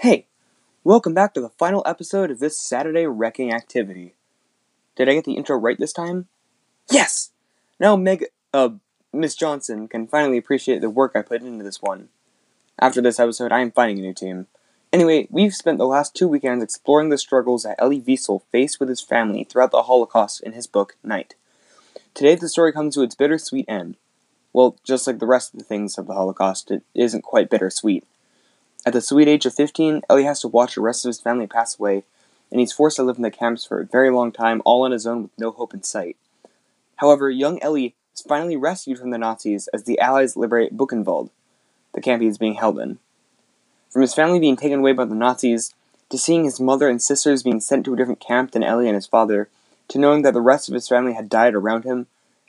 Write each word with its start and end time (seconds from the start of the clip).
Hey, 0.00 0.28
welcome 0.82 1.12
back 1.12 1.34
to 1.34 1.42
the 1.42 1.50
final 1.50 1.82
episode 1.84 2.30
of 2.30 2.38
this 2.38 2.58
Saturday 2.58 3.04
wrecking 3.04 3.52
activity. 3.52 4.14
Did 4.96 5.10
I 5.10 5.12
get 5.12 5.26
the 5.26 5.34
intro 5.34 5.58
right 5.58 5.78
this 5.78 5.92
time? 5.92 6.26
Yes! 6.90 7.32
Now 7.78 7.96
Meg, 7.96 8.24
uh, 8.54 8.70
Miss 9.12 9.34
Johnson 9.34 9.88
can 9.88 10.06
finally 10.06 10.38
appreciate 10.38 10.80
the 10.80 10.88
work 10.88 11.12
I 11.14 11.20
put 11.20 11.42
into 11.42 11.62
this 11.62 11.82
one. 11.82 12.08
After 12.78 13.02
this 13.02 13.20
episode, 13.20 13.52
I 13.52 13.60
am 13.60 13.72
finding 13.72 13.98
a 13.98 14.00
new 14.00 14.14
team. 14.14 14.46
Anyway, 14.90 15.28
we've 15.30 15.54
spent 15.54 15.76
the 15.76 15.84
last 15.84 16.16
two 16.16 16.28
weekends 16.28 16.64
exploring 16.64 17.10
the 17.10 17.18
struggles 17.18 17.64
that 17.64 17.76
Elie 17.78 18.00
Wiesel 18.00 18.40
faced 18.50 18.80
with 18.80 18.88
his 18.88 19.02
family 19.02 19.44
throughout 19.44 19.70
the 19.70 19.82
Holocaust 19.82 20.42
in 20.42 20.54
his 20.54 20.66
book, 20.66 20.96
Night. 21.04 21.34
Today, 22.14 22.36
the 22.36 22.48
story 22.48 22.72
comes 22.72 22.94
to 22.94 23.02
its 23.02 23.14
bittersweet 23.14 23.66
end. 23.68 23.98
Well, 24.54 24.78
just 24.82 25.06
like 25.06 25.18
the 25.18 25.26
rest 25.26 25.52
of 25.52 25.58
the 25.58 25.66
things 25.66 25.98
of 25.98 26.06
the 26.06 26.14
Holocaust, 26.14 26.70
it 26.70 26.84
isn't 26.94 27.20
quite 27.20 27.50
bittersweet. 27.50 28.06
At 28.86 28.94
the 28.94 29.00
sweet 29.02 29.28
age 29.28 29.44
of 29.44 29.54
15, 29.54 30.02
Elie 30.08 30.24
has 30.24 30.40
to 30.40 30.48
watch 30.48 30.74
the 30.74 30.80
rest 30.80 31.04
of 31.04 31.10
his 31.10 31.20
family 31.20 31.46
pass 31.46 31.78
away, 31.78 32.04
and 32.50 32.60
he's 32.60 32.72
forced 32.72 32.96
to 32.96 33.02
live 33.02 33.16
in 33.16 33.22
the 33.22 33.30
camps 33.30 33.64
for 33.64 33.80
a 33.80 33.86
very 33.86 34.10
long 34.10 34.32
time, 34.32 34.62
all 34.64 34.84
on 34.84 34.92
his 34.92 35.06
own 35.06 35.22
with 35.22 35.30
no 35.38 35.50
hope 35.50 35.74
in 35.74 35.82
sight. 35.82 36.16
However, 36.96 37.30
young 37.30 37.62
Elie 37.62 37.94
is 38.14 38.22
finally 38.22 38.56
rescued 38.56 38.98
from 38.98 39.10
the 39.10 39.18
Nazis 39.18 39.68
as 39.68 39.84
the 39.84 39.98
Allies 40.00 40.36
liberate 40.36 40.76
Buchenwald, 40.76 41.30
the 41.92 42.00
camp 42.00 42.22
he 42.22 42.28
is 42.28 42.38
being 42.38 42.54
held 42.54 42.78
in. 42.78 42.98
From 43.90 44.02
his 44.02 44.14
family 44.14 44.40
being 44.40 44.56
taken 44.56 44.78
away 44.78 44.92
by 44.92 45.04
the 45.04 45.14
Nazis, 45.14 45.74
to 46.08 46.18
seeing 46.18 46.44
his 46.44 46.58
mother 46.58 46.88
and 46.88 47.02
sisters 47.02 47.42
being 47.42 47.60
sent 47.60 47.84
to 47.84 47.94
a 47.94 47.96
different 47.96 48.20
camp 48.20 48.52
than 48.52 48.62
Elie 48.62 48.88
and 48.88 48.94
his 48.94 49.06
father, 49.06 49.48
to 49.88 49.98
knowing 49.98 50.22
that 50.22 50.34
the 50.34 50.40
rest 50.40 50.68
of 50.68 50.74
his 50.74 50.88
family 50.88 51.12
had 51.12 51.28
died 51.28 51.54
around 51.54 51.84
him, 51.84 52.06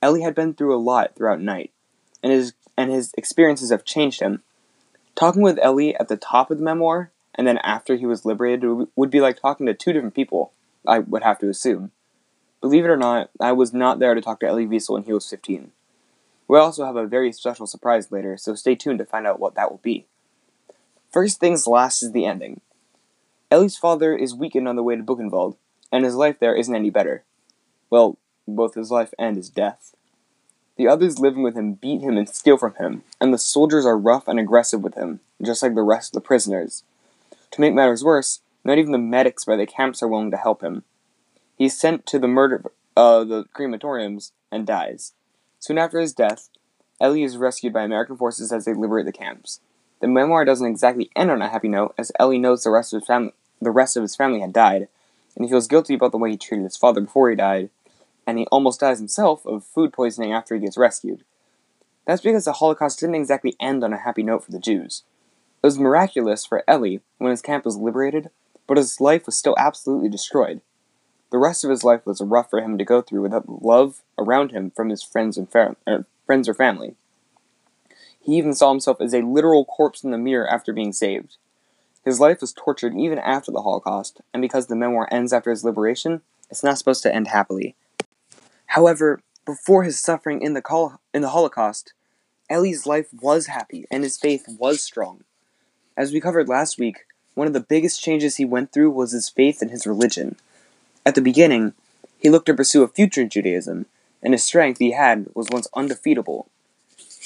Elie 0.00 0.22
had 0.22 0.34
been 0.34 0.54
through 0.54 0.74
a 0.74 0.78
lot 0.78 1.14
throughout 1.14 1.40
night, 1.40 1.70
and 2.22 2.32
his 2.32 2.54
and 2.76 2.90
his 2.90 3.12
experiences 3.16 3.70
have 3.70 3.84
changed 3.84 4.20
him. 4.20 4.42
Talking 5.14 5.42
with 5.42 5.58
Elie 5.62 5.94
at 5.96 6.08
the 6.08 6.16
top 6.16 6.50
of 6.50 6.58
the 6.58 6.64
memoir, 6.64 7.12
and 7.34 7.46
then 7.46 7.58
after 7.58 7.96
he 7.96 8.06
was 8.06 8.24
liberated, 8.24 8.88
would 8.96 9.10
be 9.10 9.20
like 9.20 9.40
talking 9.40 9.66
to 9.66 9.74
two 9.74 9.92
different 9.92 10.14
people, 10.14 10.52
I 10.86 11.00
would 11.00 11.22
have 11.22 11.38
to 11.40 11.48
assume. 11.48 11.92
Believe 12.60 12.84
it 12.84 12.90
or 12.90 12.96
not, 12.96 13.30
I 13.40 13.52
was 13.52 13.72
not 13.72 13.98
there 13.98 14.14
to 14.14 14.20
talk 14.20 14.40
to 14.40 14.46
Elie 14.46 14.66
Wiesel 14.66 14.90
when 14.94 15.02
he 15.04 15.12
was 15.12 15.28
15. 15.28 15.70
We 16.48 16.58
also 16.58 16.84
have 16.84 16.96
a 16.96 17.06
very 17.06 17.32
special 17.32 17.66
surprise 17.66 18.10
later, 18.10 18.36
so 18.36 18.54
stay 18.54 18.74
tuned 18.74 18.98
to 18.98 19.04
find 19.04 19.26
out 19.26 19.40
what 19.40 19.54
that 19.54 19.70
will 19.70 19.80
be. 19.82 20.06
First 21.10 21.38
things 21.38 21.66
last 21.66 22.02
is 22.02 22.12
the 22.12 22.26
ending. 22.26 22.60
Elie's 23.50 23.76
father 23.76 24.16
is 24.16 24.34
weakened 24.34 24.66
on 24.66 24.76
the 24.76 24.82
way 24.82 24.96
to 24.96 25.02
Buchenwald, 25.02 25.56
and 25.92 26.04
his 26.04 26.16
life 26.16 26.38
there 26.40 26.56
isn't 26.56 26.74
any 26.74 26.90
better. 26.90 27.24
Well, 27.88 28.18
both 28.48 28.74
his 28.74 28.90
life 28.90 29.14
and 29.18 29.36
his 29.36 29.48
death. 29.48 29.94
The 30.76 30.88
others 30.88 31.18
living 31.18 31.42
with 31.42 31.56
him 31.56 31.74
beat 31.74 32.00
him 32.00 32.16
and 32.16 32.28
steal 32.28 32.56
from 32.56 32.74
him, 32.74 33.04
and 33.20 33.32
the 33.32 33.38
soldiers 33.38 33.86
are 33.86 33.96
rough 33.96 34.26
and 34.26 34.40
aggressive 34.40 34.82
with 34.82 34.94
him, 34.94 35.20
just 35.42 35.62
like 35.62 35.74
the 35.74 35.82
rest 35.82 36.10
of 36.10 36.22
the 36.22 36.26
prisoners. 36.26 36.82
To 37.52 37.60
make 37.60 37.74
matters 37.74 38.02
worse, 38.02 38.40
not 38.64 38.78
even 38.78 38.92
the 38.92 38.98
medics 38.98 39.44
by 39.44 39.56
the 39.56 39.66
camps 39.66 40.02
are 40.02 40.08
willing 40.08 40.30
to 40.32 40.36
help 40.36 40.62
him. 40.62 40.82
He's 41.56 41.78
sent 41.78 42.06
to 42.06 42.18
the 42.18 42.26
murder 42.26 42.64
uh, 42.96 43.24
the 43.24 43.44
crematoriums 43.54 44.32
and 44.50 44.66
dies. 44.66 45.12
Soon 45.60 45.78
after 45.78 46.00
his 46.00 46.12
death, 46.12 46.48
Elie 47.00 47.22
is 47.22 47.36
rescued 47.36 47.72
by 47.72 47.82
American 47.82 48.16
forces 48.16 48.52
as 48.52 48.64
they 48.64 48.74
liberate 48.74 49.06
the 49.06 49.12
camps. 49.12 49.60
The 50.00 50.08
memoir 50.08 50.44
doesn't 50.44 50.66
exactly 50.66 51.10
end 51.14 51.30
on 51.30 51.42
a 51.42 51.48
happy 51.48 51.68
note, 51.68 51.94
as 51.96 52.12
Elie 52.18 52.38
knows 52.38 52.62
the 52.62 52.70
rest 52.70 52.92
of 52.92 53.00
his 53.00 53.06
family 53.06 53.32
the 53.60 53.70
rest 53.70 53.96
of 53.96 54.02
his 54.02 54.16
family 54.16 54.40
had 54.40 54.52
died, 54.52 54.88
and 55.34 55.44
he 55.44 55.50
feels 55.50 55.68
guilty 55.68 55.94
about 55.94 56.12
the 56.12 56.18
way 56.18 56.30
he 56.30 56.36
treated 56.36 56.64
his 56.64 56.76
father 56.76 57.00
before 57.00 57.30
he 57.30 57.36
died, 57.36 57.70
and 58.26 58.38
he 58.38 58.46
almost 58.46 58.80
dies 58.80 58.98
himself 58.98 59.44
of 59.46 59.64
food 59.64 59.92
poisoning 59.92 60.32
after 60.32 60.54
he 60.54 60.60
gets 60.60 60.76
rescued. 60.76 61.24
That's 62.06 62.22
because 62.22 62.44
the 62.44 62.52
Holocaust 62.52 63.00
didn't 63.00 63.14
exactly 63.14 63.56
end 63.60 63.82
on 63.82 63.92
a 63.92 63.98
happy 63.98 64.22
note 64.22 64.44
for 64.44 64.52
the 64.52 64.58
Jews. 64.58 65.04
It 65.62 65.66
was 65.66 65.78
miraculous 65.78 66.44
for 66.44 66.62
Elie 66.68 67.00
when 67.18 67.30
his 67.30 67.42
camp 67.42 67.64
was 67.64 67.76
liberated, 67.76 68.30
but 68.66 68.76
his 68.76 69.00
life 69.00 69.26
was 69.26 69.36
still 69.36 69.54
absolutely 69.58 70.08
destroyed. 70.08 70.60
The 71.30 71.38
rest 71.38 71.64
of 71.64 71.70
his 71.70 71.82
life 71.82 72.04
was 72.04 72.20
rough 72.20 72.50
for 72.50 72.60
him 72.60 72.78
to 72.78 72.84
go 72.84 73.00
through 73.02 73.22
without 73.22 73.62
love 73.62 74.02
around 74.18 74.52
him 74.52 74.70
from 74.70 74.90
his 74.90 75.02
friends 75.02 75.36
and 75.36 75.48
er, 75.88 76.06
friends 76.26 76.48
or 76.48 76.54
family. 76.54 76.94
He 78.20 78.36
even 78.36 78.54
saw 78.54 78.70
himself 78.70 79.00
as 79.00 79.12
a 79.12 79.22
literal 79.22 79.64
corpse 79.64 80.04
in 80.04 80.10
the 80.10 80.18
mirror 80.18 80.48
after 80.48 80.72
being 80.72 80.92
saved. 80.92 81.36
His 82.04 82.20
life 82.20 82.40
was 82.40 82.52
tortured 82.52 82.94
even 82.94 83.18
after 83.18 83.50
the 83.50 83.62
Holocaust, 83.62 84.20
and 84.32 84.40
because 84.40 84.66
the 84.66 84.76
memoir 84.76 85.08
ends 85.10 85.32
after 85.32 85.50
his 85.50 85.64
liberation, 85.64 86.20
it's 86.50 86.62
not 86.62 86.78
supposed 86.78 87.02
to 87.02 87.14
end 87.14 87.28
happily. 87.28 87.74
However, 88.74 89.20
before 89.46 89.82
his 89.84 89.98
suffering 89.98 90.40
in 90.42 90.54
the, 90.54 90.62
col- 90.62 91.00
in 91.12 91.22
the 91.22 91.30
Holocaust, 91.30 91.92
Elie's 92.50 92.86
life 92.86 93.08
was 93.12 93.46
happy 93.46 93.86
and 93.90 94.02
his 94.02 94.18
faith 94.18 94.44
was 94.58 94.82
strong. 94.82 95.24
As 95.96 96.12
we 96.12 96.20
covered 96.20 96.48
last 96.48 96.78
week, 96.78 97.06
one 97.34 97.46
of 97.46 97.52
the 97.52 97.60
biggest 97.60 98.02
changes 98.02 98.36
he 98.36 98.44
went 98.44 98.72
through 98.72 98.90
was 98.90 99.12
his 99.12 99.28
faith 99.28 99.62
in 99.62 99.68
his 99.68 99.86
religion. 99.86 100.36
At 101.06 101.14
the 101.14 101.20
beginning, 101.20 101.74
he 102.18 102.30
looked 102.30 102.46
to 102.46 102.54
pursue 102.54 102.82
a 102.82 102.88
future 102.88 103.20
in 103.20 103.28
Judaism, 103.28 103.86
and 104.22 104.34
his 104.34 104.44
strength 104.44 104.78
he 104.78 104.92
had 104.92 105.26
was 105.34 105.48
once 105.50 105.68
undefeatable 105.74 106.48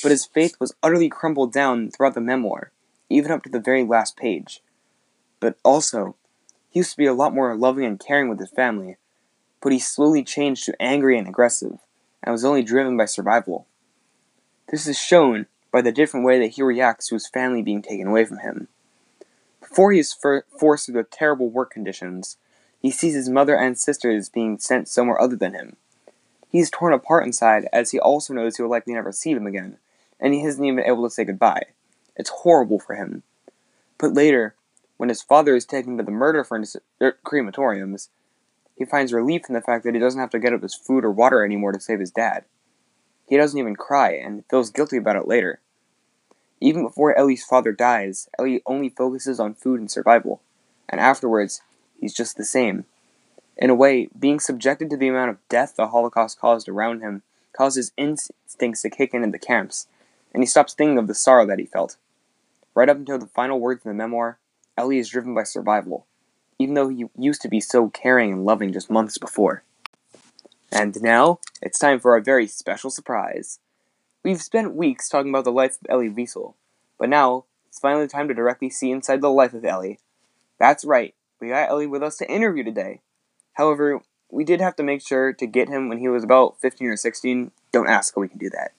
but 0.03 0.11
his 0.11 0.27
faith 0.27 0.57
was 0.61 0.75
utterly 0.83 1.09
crumbled 1.09 1.53
down 1.53 1.91
throughout 1.91 2.15
the 2.15 2.21
memoir, 2.21 2.71
even 3.09 3.33
up 3.33 3.43
to 3.43 3.51
the 3.51 3.61
very 3.61 3.85
last 3.85 4.17
page. 4.17 4.63
But 5.41 5.57
also, 5.65 6.17
he 6.71 6.81
used 6.81 6.93
to 6.93 6.97
be 6.97 7.07
a 7.07 7.15
lot 7.15 7.35
more 7.35 7.55
loving 7.57 7.85
and 7.85 7.99
caring 7.99 8.29
with 8.29 8.39
his 8.39 8.51
family, 8.51 8.97
but 9.61 9.73
he 9.73 9.79
slowly 9.79 10.23
changed 10.23 10.65
to 10.65 10.83
angry 10.83 11.19
and 11.19 11.29
aggressive, 11.29 11.79
and 12.23 12.33
was 12.33 12.45
only 12.45 12.63
driven 12.63 12.97
by 12.97 13.05
survival. 13.05 13.67
This 14.69 14.87
is 14.87 14.99
shown 14.99 15.47
by 15.73 15.83
the 15.83 15.93
different 15.93 16.27
way 16.27 16.39
that 16.41 16.53
he 16.53 16.63
reacts 16.63 17.09
to 17.09 17.15
his 17.15 17.29
family 17.29 17.63
being 17.63 17.83
taken 17.83 18.07
away 18.07 18.25
from 18.25 18.39
him. 18.39 18.69
Before 19.61 19.93
he 19.93 19.99
is 19.99 20.13
for- 20.13 20.45
forced 20.59 20.93
the 20.93 21.03
terrible 21.03 21.51
work 21.51 21.71
conditions, 21.71 22.37
he 22.81 22.91
sees 22.91 23.15
his 23.15 23.29
mother 23.29 23.57
and 23.57 23.79
sisters 23.79 24.29
being 24.29 24.59
sent 24.59 24.89
somewhere 24.89 25.21
other 25.21 25.37
than 25.37 25.55
him. 25.55 25.77
He 26.49 26.61
is 26.61 26.71
torn 26.71 26.93
apart 26.93 27.27
inside 27.27 27.69
as 27.73 27.91
he 27.91 27.99
also 27.99 28.33
knows 28.33 28.57
he 28.57 28.63
will 28.63 28.71
likely 28.71 28.95
never 28.95 29.13
see 29.13 29.35
them 29.35 29.47
again, 29.47 29.79
and 30.19 30.33
he 30.33 30.43
isn't 30.45 30.65
even 30.65 30.85
able 30.85 31.05
to 31.05 31.11
say 31.11 31.25
goodbye. 31.25 31.65
It's 32.17 32.31
horrible 32.31 32.79
for 32.79 32.95
him. 32.95 33.23
But 33.99 34.15
later, 34.15 34.55
when 34.97 35.09
his 35.09 35.23
father 35.23 35.55
is 35.55 35.65
taken 35.65 35.97
to 35.97 36.03
the 36.03 36.11
murder 36.11 36.43
furnace, 36.45 36.77
er, 37.01 37.19
crematoriums, 37.25 38.09
he 38.79 38.85
finds 38.85 39.13
relief 39.13 39.43
in 39.49 39.55
the 39.55 39.61
fact 39.61 39.85
that 39.85 39.95
he 39.95 40.01
doesn't 40.01 40.21
have 40.21 40.31
to 40.31 40.39
get 40.39 40.53
up 40.53 40.63
his 40.63 40.75
food 40.75 41.05
or 41.05 41.11
water 41.11 41.45
anymore 41.45 41.73
to 41.73 41.81
save 41.81 41.99
his 41.99 42.13
dad. 42.13 42.45
He 43.29 43.37
doesn't 43.37 43.59
even 43.59 43.75
cry 43.75 44.13
and 44.13 44.45
feels 44.49 44.71
guilty 44.71 44.97
about 44.97 45.17
it 45.17 45.27
later. 45.27 45.61
Even 46.61 46.85
before 46.85 47.17
Elie's 47.17 47.45
father 47.45 47.73
dies, 47.73 48.29
Elie 48.39 48.63
only 48.67 48.89
focuses 48.89 49.41
on 49.41 49.55
food 49.55 49.81
and 49.81 49.91
survival, 49.91 50.41
and 50.89 51.01
afterwards, 51.01 51.61
he's 52.01 52.15
just 52.15 52.37
the 52.37 52.45
same. 52.45 52.85
In 53.57 53.69
a 53.69 53.75
way, 53.75 54.09
being 54.19 54.39
subjected 54.39 54.89
to 54.91 54.97
the 54.97 55.09
amount 55.09 55.31
of 55.31 55.49
death 55.49 55.75
the 55.77 55.89
Holocaust 55.89 56.41
caused 56.41 56.69
around 56.69 57.01
him 57.01 57.23
causes 57.53 57.93
instincts 57.97 58.83
to 58.83 58.91
kick 58.91 59.13
in 59.13 59.25
in 59.25 59.33
the 59.33 59.39
camps, 59.39 59.89
and 60.33 60.43
he 60.43 60.47
stops 60.47 60.73
thinking 60.73 60.99
of 60.99 61.09
the 61.09 61.15
sorrow 61.15 61.45
that 61.47 61.59
he 61.59 61.67
felt. 61.67 61.97
Right 62.75 62.89
up 62.89 62.97
until 62.97 63.19
the 63.19 63.27
final 63.27 63.59
words 63.59 63.85
in 63.85 63.89
the 63.89 63.95
memoir, 63.95 64.39
Elie 64.77 64.99
is 64.99 65.09
driven 65.09 65.35
by 65.35 65.43
survival, 65.43 66.07
even 66.59 66.75
though 66.75 66.89
he 66.89 67.07
used 67.19 67.43
to 67.43 67.49
be 67.49 67.61
so 67.61 67.89
caring 67.89 68.33
and 68.33 68.45
loving 68.45 68.73
just 68.73 68.91
months 68.91 69.19
before. 69.19 69.63
And 70.71 71.01
now, 71.03 71.41
it's 71.63 71.79
time 71.79 71.99
for 71.99 72.13
our 72.13 72.21
very 72.21 72.47
special 72.47 72.91
surprise. 72.91 73.59
We've 74.23 74.43
spent 74.43 74.75
weeks 74.75 75.09
talking 75.09 75.31
about 75.31 75.45
the 75.45 75.53
life 75.53 75.79
of 75.81 75.87
Elie 75.89 76.11
Wiesel, 76.11 76.55
but 76.99 77.09
now 77.09 77.45
it's 77.69 77.79
finally 77.79 78.09
time 78.09 78.29
to 78.29 78.35
directly 78.35 78.69
see 78.69 78.91
inside 78.91 79.21
the 79.21 79.31
life 79.31 79.55
of 79.55 79.65
Elie. 79.65 79.99
That's 80.59 80.85
right, 80.85 81.15
we 81.41 81.49
got 81.49 81.71
Elie 81.71 81.87
with 81.87 82.03
us 82.03 82.17
to 82.19 82.31
interview 82.31 82.65
today. 82.65 83.01
However, 83.55 84.01
we 84.31 84.45
did 84.45 84.61
have 84.61 84.77
to 84.77 84.83
make 84.83 85.07
sure 85.07 85.33
to 85.33 85.47
get 85.47 85.69
him 85.69 85.89
when 85.89 85.99
he 85.99 86.09
was 86.09 86.25
about 86.25 86.61
15 86.61 86.89
or 86.89 86.97
16. 86.97 87.51
Don't 87.73 87.89
ask 87.89 88.15
how 88.15 88.21
we 88.21 88.29
can 88.29 88.39
do 88.39 88.51
that 88.51 88.73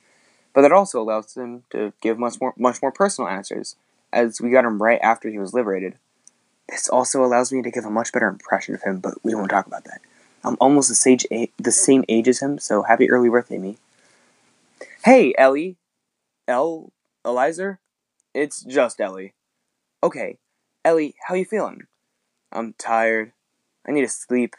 but 0.53 0.61
that 0.61 0.71
also 0.71 1.01
allows 1.01 1.35
him 1.35 1.63
to 1.69 1.93
give 2.01 2.17
much 2.17 2.39
more 2.41 2.53
much 2.57 2.81
more 2.81 2.91
personal 2.91 3.29
answers, 3.29 3.75
as 4.11 4.41
we 4.41 4.49
got 4.49 4.65
him 4.65 4.81
right 4.81 4.99
after 5.01 5.29
he 5.29 5.39
was 5.39 5.53
liberated. 5.53 5.95
This 6.69 6.87
also 6.87 7.23
allows 7.23 7.51
me 7.51 7.61
to 7.63 7.71
give 7.71 7.85
a 7.85 7.89
much 7.89 8.11
better 8.11 8.27
impression 8.27 8.75
of 8.75 8.83
him, 8.83 8.99
but 8.99 9.15
we 9.23 9.33
won't 9.33 9.49
talk 9.49 9.65
about 9.65 9.85
that. 9.85 10.01
I'm 10.43 10.55
almost 10.61 10.89
the, 10.89 10.95
sage 10.95 11.25
a- 11.31 11.51
the 11.57 11.71
same 11.71 12.05
age 12.07 12.27
as 12.27 12.41
him, 12.41 12.59
so 12.59 12.83
happy 12.83 13.09
early 13.09 13.29
birthday, 13.29 13.57
me. 13.57 13.77
Hey, 15.03 15.33
Elie. 15.37 15.77
El... 16.47 16.91
Eliezer? 17.25 17.79
It's 18.33 18.63
just 18.63 19.01
Elie. 19.01 19.33
Okay, 20.03 20.37
Elie, 20.85 21.15
how 21.27 21.35
you 21.35 21.43
feeling? 21.43 21.83
I'm 22.51 22.73
tired. 22.77 23.33
I 23.87 23.91
need 23.91 24.01
to 24.01 24.09
sleep. 24.09 24.55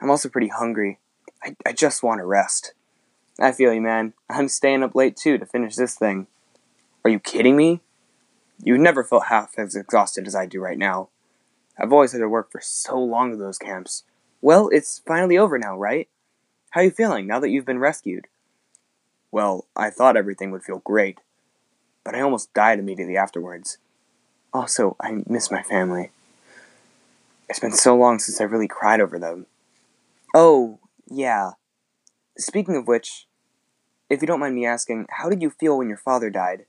I'm 0.00 0.10
also 0.10 0.28
pretty 0.28 0.48
hungry. 0.48 0.98
I, 1.42 1.56
I 1.66 1.72
just 1.72 2.02
want 2.02 2.20
to 2.20 2.26
rest. 2.26 2.74
I 3.40 3.52
feel 3.52 3.72
you, 3.72 3.80
man. 3.80 4.12
I'm 4.30 4.48
staying 4.48 4.82
up 4.82 4.94
late 4.94 5.16
too 5.16 5.38
to 5.38 5.46
finish 5.46 5.74
this 5.74 5.96
thing. 5.96 6.26
Are 7.04 7.10
you 7.10 7.18
kidding 7.18 7.56
me? 7.56 7.80
You've 8.62 8.80
never 8.80 9.02
felt 9.02 9.26
half 9.26 9.58
as 9.58 9.74
exhausted 9.74 10.26
as 10.26 10.34
I 10.34 10.46
do 10.46 10.60
right 10.60 10.78
now. 10.78 11.08
I've 11.78 11.92
always 11.92 12.12
had 12.12 12.18
to 12.18 12.28
work 12.28 12.50
for 12.52 12.60
so 12.60 12.98
long 12.98 13.32
at 13.32 13.38
those 13.38 13.58
camps. 13.58 14.04
Well, 14.40 14.68
it's 14.68 15.00
finally 15.06 15.38
over 15.38 15.58
now, 15.58 15.76
right? 15.76 16.08
How 16.70 16.80
are 16.80 16.84
you 16.84 16.90
feeling 16.90 17.26
now 17.26 17.40
that 17.40 17.50
you've 17.50 17.66
been 17.66 17.78
rescued? 17.78 18.26
Well, 19.30 19.66
I 19.74 19.90
thought 19.90 20.16
everything 20.16 20.50
would 20.50 20.62
feel 20.62 20.78
great, 20.78 21.18
but 22.04 22.14
I 22.14 22.20
almost 22.20 22.54
died 22.54 22.78
immediately 22.78 23.16
afterwards. 23.16 23.78
Also, 24.52 24.96
I 25.00 25.22
miss 25.26 25.50
my 25.50 25.62
family. 25.62 26.10
It's 27.48 27.58
been 27.58 27.72
so 27.72 27.96
long 27.96 28.20
since 28.20 28.40
I 28.40 28.44
really 28.44 28.68
cried 28.68 29.00
over 29.00 29.18
them. 29.18 29.46
Oh, 30.34 30.78
yeah. 31.10 31.52
Speaking 32.38 32.76
of 32.76 32.86
which, 32.86 33.26
if 34.08 34.20
you 34.20 34.26
don't 34.26 34.40
mind 34.40 34.54
me 34.54 34.66
asking, 34.66 35.06
how 35.10 35.28
did 35.28 35.42
you 35.42 35.50
feel 35.50 35.78
when 35.78 35.88
your 35.88 35.98
father 35.98 36.30
died? 36.30 36.66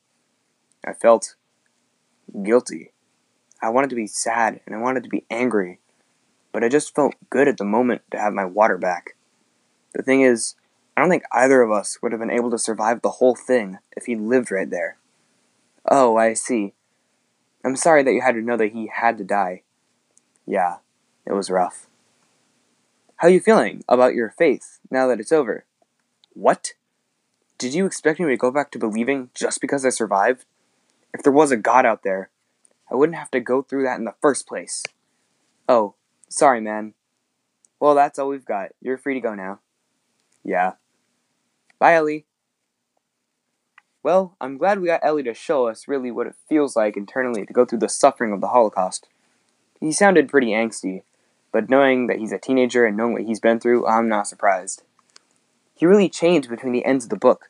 I 0.86 0.94
felt 0.94 1.36
guilty. 2.44 2.92
I 3.62 3.70
wanted 3.70 3.90
to 3.90 3.96
be 3.96 4.08
sad 4.08 4.62
and 4.66 4.76
I 4.76 4.80
wanted 4.80 5.04
to 5.04 5.10
be 5.10 5.26
angry, 5.30 5.80
but 6.52 6.64
I 6.64 6.70
just 6.70 6.96
felt 6.96 7.16
good 7.30 7.48
at 7.48 7.58
the 7.58 7.66
moment 7.66 8.02
to 8.12 8.20
have 8.20 8.34
my 8.34 8.46
water 8.46 8.78
back. 8.78 9.16
The 9.94 10.04
thing 10.04 10.22
is, 10.22 10.56
I 10.96 11.02
don't 11.02 11.10
think 11.10 11.24
either 11.32 11.62
of 11.62 11.72
us 11.72 12.02
would 12.02 12.12
have 12.12 12.20
been 12.20 12.32
able 12.32 12.52
to 12.52 12.58
survive 12.58 13.02
the 13.02 13.12
whole 13.12 13.36
thing 13.36 13.80
if 13.96 14.06
he 14.06 14.16
lived 14.16 14.52
right 14.52 14.70
there. 14.70 14.98
Oh, 15.90 16.18
I 16.18 16.34
see. 16.34 16.74
I'm 17.64 17.76
sorry 17.76 18.04
that 18.04 18.14
you 18.14 18.22
had 18.22 18.36
to 18.36 18.42
know 18.42 18.58
that 18.58 18.72
he 18.72 18.92
had 18.94 19.18
to 19.18 19.24
die. 19.24 19.64
Yeah, 20.46 20.78
it 21.26 21.34
was 21.34 21.50
rough. 21.50 21.88
How 23.18 23.28
are 23.28 23.32
you 23.32 23.40
feeling 23.40 23.84
about 23.88 24.14
your 24.14 24.30
faith 24.38 24.80
now 24.92 25.08
that 25.08 25.20
it's 25.20 25.32
over? 25.32 25.66
What? 26.34 26.74
Did 27.58 27.74
you 27.74 27.86
expect 27.86 28.20
me 28.20 28.28
to 28.28 28.38
go 28.38 28.52
back 28.52 28.72
to 28.72 28.80
believing 28.80 29.30
just 29.34 29.62
because 29.62 29.86
I 29.86 29.90
survived? 29.90 30.46
If 31.14 31.24
there 31.24 31.32
was 31.32 31.52
a 31.52 31.58
God 31.58 31.86
out 31.86 32.04
there, 32.04 32.30
I 32.90 32.96
wouldn't 32.96 33.18
have 33.18 33.32
to 33.32 33.40
go 33.40 33.62
through 33.62 33.84
that 33.84 33.98
in 33.98 34.06
the 34.06 34.16
first 34.22 34.48
place. 34.48 34.84
Oh, 35.68 35.96
sorry, 36.30 36.62
man. 36.62 36.94
Well, 37.80 37.96
that's 37.96 38.20
all 38.20 38.30
we've 38.30 38.46
got. 38.46 38.72
You're 38.82 38.98
free 38.98 39.16
to 39.16 39.20
go 39.20 39.34
now. 39.34 39.60
Yeah. 40.44 40.74
Bye, 41.80 41.96
Elie. 41.96 42.26
Well, 44.04 44.36
I'm 44.40 44.58
glad 44.58 44.80
we 44.80 44.88
got 44.88 45.04
Elie 45.04 45.24
to 45.24 45.34
show 45.34 45.68
us 45.68 45.88
really 45.88 46.12
what 46.12 46.28
it 46.28 46.36
feels 46.48 46.76
like 46.76 46.96
internally 46.96 47.46
to 47.46 47.54
go 47.54 47.66
through 47.66 47.80
the 47.80 47.90
suffering 47.90 48.32
of 48.34 48.42
the 48.42 48.50
Holocaust. 48.50 49.08
He 49.80 49.92
sounded 49.92 50.30
pretty 50.30 50.50
angsty, 50.50 51.02
but 51.52 51.70
knowing 51.70 52.08
that 52.08 52.20
he's 52.20 52.32
a 52.32 52.38
teenager 52.38 52.86
and 52.86 52.96
knowing 52.96 53.14
what 53.14 53.24
he's 53.24 53.40
been 53.40 53.60
through, 53.60 53.88
I'm 53.88 54.08
not 54.08 54.28
surprised. 54.28 54.84
He 55.74 55.86
really 55.86 56.10
changed 56.10 56.50
between 56.50 56.74
the 56.74 56.86
ends 56.86 57.06
of 57.06 57.10
the 57.10 57.16
book. 57.16 57.50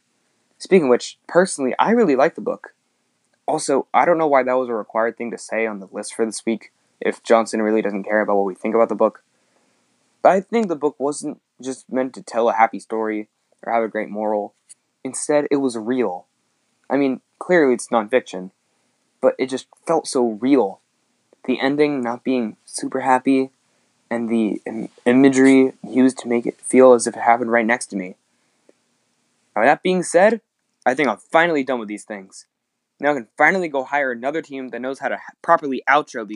Speaking 0.58 0.86
of 0.86 0.92
which, 0.92 1.18
personally, 1.28 1.76
I 1.78 1.92
really 1.92 2.16
like 2.16 2.36
the 2.36 2.42
book. 2.42 2.75
Also, 3.48 3.88
I 3.94 4.06
don't 4.06 4.18
know 4.18 4.28
why 4.28 4.44
that 4.44 4.54
was 4.54 4.70
a 4.70 4.74
required 4.74 5.18
thing 5.18 5.32
to 5.32 5.38
say 5.38 5.66
on 5.66 5.80
the 5.80 5.88
list 5.92 6.14
for 6.16 6.26
this 6.26 6.46
week, 6.46 6.72
if 7.00 7.22
Johnson 7.24 7.62
really 7.62 7.82
doesn't 7.82 8.04
care 8.04 8.22
about 8.22 8.38
what 8.38 8.46
we 8.46 8.56
think 8.56 8.74
about 8.74 8.90
the 8.90 8.96
book. 8.96 9.24
But 10.24 10.32
I 10.32 10.42
think 10.42 10.68
the 10.68 10.76
book 10.76 10.96
wasn't 10.98 11.42
just 11.62 11.92
meant 11.92 12.14
to 12.16 12.24
tell 12.24 12.50
a 12.50 12.54
happy 12.54 12.80
story 12.80 13.30
or 13.64 13.72
have 13.72 13.84
a 13.84 13.88
great 13.88 14.10
moral. 14.10 14.56
Instead, 15.04 15.48
it 15.52 15.58
was 15.58 15.78
real. 15.78 16.26
I 16.90 16.98
mean, 16.98 17.22
clearly 17.38 17.76
it's 17.76 17.90
nonfiction, 17.90 18.52
but 19.22 19.36
it 19.38 19.48
just 19.48 19.68
felt 19.86 20.08
so 20.08 20.40
real. 20.42 20.80
The 21.46 21.60
ending 21.60 22.02
not 22.02 22.24
being 22.24 22.58
super 22.66 23.02
happy, 23.02 23.52
and 24.10 24.30
the 24.30 24.62
Im- 24.66 24.90
imagery 25.06 25.74
used 25.88 26.18
to 26.20 26.28
make 26.28 26.48
it 26.48 26.60
feel 26.60 26.94
as 26.94 27.06
if 27.06 27.16
it 27.16 27.22
happened 27.22 27.52
right 27.52 27.66
next 27.66 27.88
to 27.88 27.96
me. 27.96 28.16
Now, 29.56 29.64
that 29.64 29.84
being 29.84 30.04
said, 30.04 30.42
I 30.86 30.96
think 30.96 31.08
I'm 31.08 31.18
finally 31.18 31.64
done 31.64 31.80
with 31.80 31.88
these 31.88 32.04
things. 32.04 32.46
Now 33.00 33.12
I 33.12 33.16
can 33.16 33.28
finally 33.38 33.70
go 33.70 33.84
hire 33.84 34.12
another 34.12 34.42
team 34.42 34.70
that 34.70 34.82
knows 34.82 35.00
how 35.00 35.10
to 35.10 35.20
properly 35.42 35.84
outro 35.90 36.28
these. 36.28 36.34